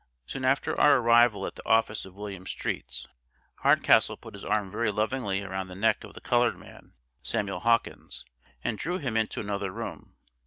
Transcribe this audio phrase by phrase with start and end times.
[0.25, 3.07] Soon after our arrival at the office of William Streets,
[3.61, 8.25] Hardcastle put his arm very lovingly around the neck of the colored man, Samuel Hawkins,
[8.63, 10.15] and drew him into another room.